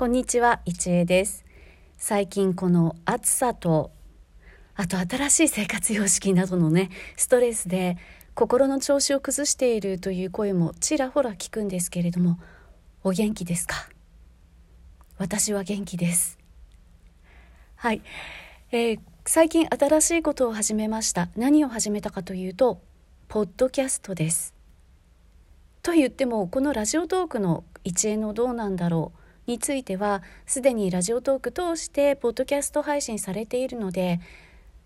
[0.00, 1.44] こんにちは、いちえです。
[1.98, 3.90] 最近この暑さと
[4.74, 6.88] あと新しい生活様式などのね
[7.18, 7.98] ストレスで
[8.34, 12.38] 心の調子を崩しているという声もちらほら聞くんですけれども
[13.04, 13.90] お元気ですか？
[15.18, 16.38] 私は元気です。
[17.76, 18.00] はい、
[18.72, 21.28] えー、最近新しいことを始めました。
[21.36, 22.80] 何を始めたかというと
[23.28, 24.54] ポッドキャストです。
[25.82, 29.19] と言ってもこのラジオトークの一円のどうなんだろう
[29.50, 34.20] についてはすでにラジオトーク通してポッドキャスト配信されているので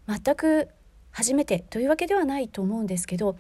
[0.09, 0.69] 全く
[1.11, 3.37] 初めてというわけではないと思うんですけど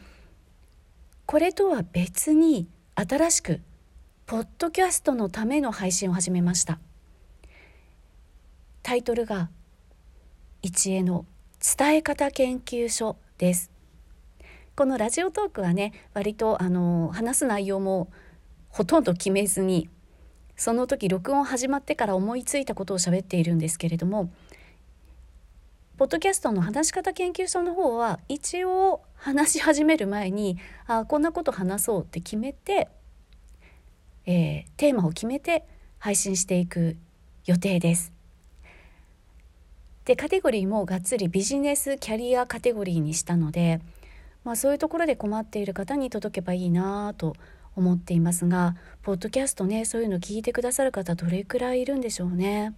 [1.24, 3.62] これとは別に新しく
[4.26, 6.78] ポッドキャストのための配信を始めました。
[8.82, 9.50] タイトルが
[10.60, 11.24] 「一恵の
[11.78, 13.70] 伝え方研究所」です。
[14.76, 18.08] このラジオトークはね割とあの話す内容も
[18.68, 19.88] ほとんど決めずに
[20.56, 24.30] その時録音始まってから思いついたことを喋っているんですけれども
[25.96, 32.88] ポッドキャストの話し方研究所の方は一応話し始める前にあこんなこと話そうって決めて、
[34.26, 35.64] えー、テーマを決めて
[35.98, 36.96] 配信していく
[37.46, 38.12] 予定です。
[40.04, 43.80] でカテゴリーもがっつりビジネスキャリアカテゴリーにしたので、
[44.44, 47.36] まあ、そういうところで困っている方に届けばいいなと
[47.76, 52.74] 思っていますがポッドキャストねそういうの聞いてくださる方どれくらいいるんでしょうね。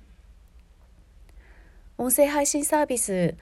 [1.99, 3.35] 音声配信サービス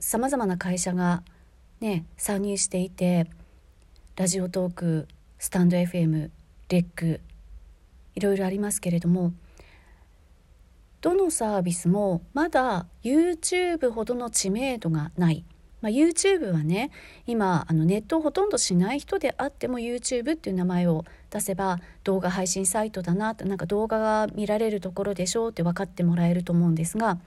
[0.00, 1.22] さまざまな会社が
[1.80, 3.26] ね参入していて
[4.16, 6.30] ラジオトークスタンド FM
[6.70, 7.20] レック
[8.14, 9.32] いろいろありますけれども
[11.02, 15.44] どのサービスもまだ YouTube ほどの知名度がない、
[15.84, 16.90] まあ、YouTube はね
[17.26, 27.18] 今あのネットをほとんどしない人であっても YouTube っていう名前を出せば動画配信サイトだなってなんか動画が見られるところでしょうって分かってもらえると思うんですが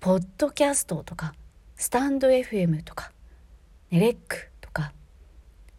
[0.00, 1.34] ポッドキャストとか
[1.76, 3.12] スタンド FM とか
[3.92, 4.92] ネレックとか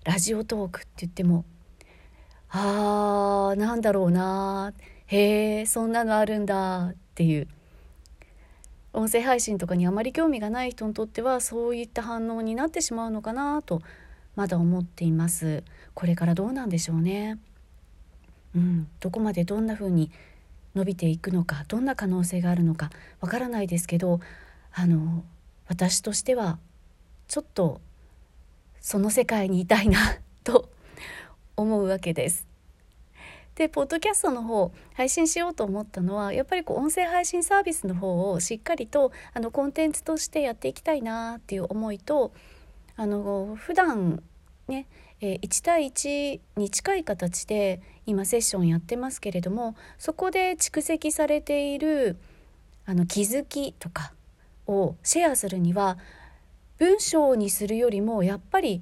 [0.05, 1.43] ラジオトークって言っても
[2.49, 4.71] あーなんだろうな
[5.07, 7.49] へえそんなのあるんだっていう
[8.93, 13.81] 音声配信とかにあまり興味がない人にとってはそういった反応になってしまうのかなと
[14.35, 15.63] まだ思っています。
[15.93, 17.37] これからどうなんでしょうね。
[18.55, 18.87] うん。
[18.99, 20.11] どこまでどんな風に
[20.75, 22.89] 伸びていくのかどんな可能性があるのか
[23.21, 24.19] わからないですけど
[24.71, 25.23] あの
[25.67, 26.59] 私としては
[27.27, 27.81] ちょっと
[28.79, 29.99] その世界にいたいな
[30.43, 30.69] と
[31.57, 32.47] 思うわけです。
[33.59, 42.31] でポッドキャストの方配信しようと思ったのはやっぱりこう音声配信サービスの方をしっかりとあのコンテンツとしてやっていきたいなっていう思いと
[42.95, 44.23] あの普段
[44.69, 44.87] ね
[45.21, 52.15] えー、1対1に近い形で今セッションやってますけれどもそこで蓄積されている
[52.85, 54.13] あの気づきとか
[54.65, 55.97] をシェアするには
[56.77, 58.81] 文章にするよりもやっぱり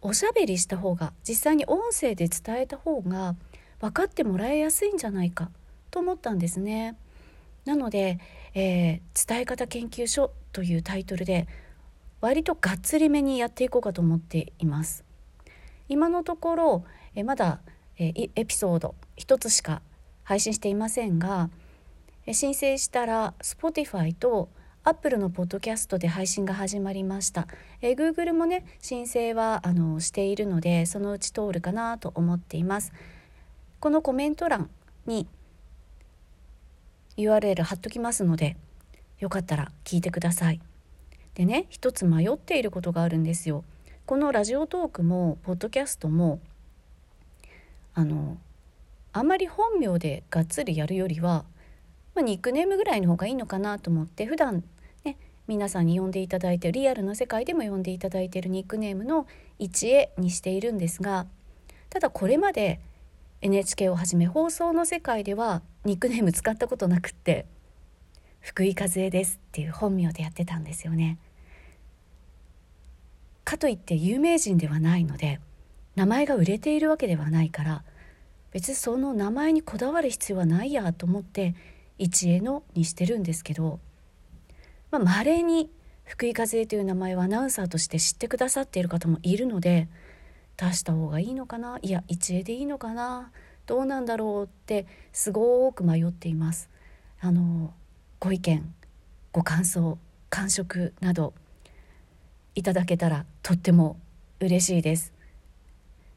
[0.00, 3.36] おしゃべりした方が実際に音声で伝えた方が
[3.82, 5.50] 分かってもらいやすいんじゃないか
[5.90, 6.96] と思ったんですね。
[7.64, 8.20] なので、
[8.54, 11.48] えー、伝え方研究所というタイトルで
[12.20, 15.04] 割とがっつりめにやっていこうかと思っています。
[15.88, 16.84] 今のところ
[17.16, 17.60] えまだ
[17.98, 19.82] えエピソード1つしか
[20.22, 21.50] 配信していませんが
[22.24, 24.48] え申請したら Spotify と
[24.84, 27.48] Apple のポッドキャストで配信が始まりました。
[27.80, 32.92] え Google もね申請はあのしているのでそのうち通るかなと思っています。
[33.82, 34.70] このコメント欄
[35.06, 35.26] に
[37.16, 38.56] URL 貼っときますので
[39.18, 40.60] よかったら聞いてください。
[41.34, 43.64] でね一つ迷っていることがあるんですよ。
[44.06, 46.38] このラジオトークもポッドキャストも
[47.92, 48.38] あの
[49.12, 51.44] あんまり本名でがっつりやるよりは、
[52.14, 54.62] まあ、ニックネームぐらいの方がいいのかなと思って普段
[55.02, 55.16] ね
[55.48, 59.26] 皆さんに呼んでいただいてリアルの世界でも呼んでいただいているニックネームの
[59.58, 61.26] 一恵にしているんですが
[61.90, 62.78] ただこれまで
[63.42, 67.46] NHK をはじめ放送の世界ではニックネーム使ったことなくって
[68.40, 71.18] 福井和恵ですっていう本名でやってたんですよね。
[73.44, 75.40] かといって有名人ではないので
[75.96, 77.84] 名前が売れているわけではないから
[78.52, 81.54] 別にその名前にこだわる必要はないやと思って
[81.98, 83.80] 一恵のにしてるんですけど
[84.92, 85.70] まあ、稀に
[86.04, 89.88] 福井和恵という名前はアナウンサーとして知ってくださっている方もいるので
[90.56, 91.78] 出した方がいいのかな？
[91.82, 93.30] いや一恵でいいのかな？
[93.66, 96.68] どうなんだろうってすごく迷っています。
[97.20, 97.72] あの
[98.18, 98.74] ご意見
[99.32, 99.98] ご感想
[100.30, 101.34] 感触など
[102.54, 103.96] いただけたらとっても
[104.40, 105.12] 嬉しいです。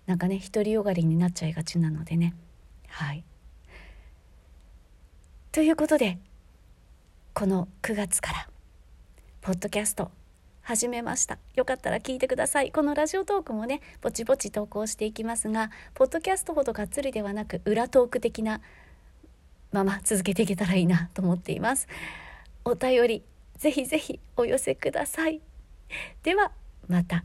[0.06, 2.36] なんかね独りよがりになっちゃいがちなのでね。
[2.88, 3.24] はい。
[5.52, 6.20] ということで
[7.34, 8.50] この9月から
[9.42, 10.12] ポッドキャスト
[10.66, 11.38] 始めました。
[11.54, 12.72] よかったら聞いてください。
[12.72, 18.62] このラジオトークもねぼちぼち投稿していきますがポッドキャストほどがっつりではなく裏トーク的な
[19.72, 21.88] まま続けていけたらいいなと思っています。
[22.66, 23.24] お便り
[23.58, 25.40] ぜひぜひお寄せください。
[26.24, 26.52] では
[26.88, 27.24] また。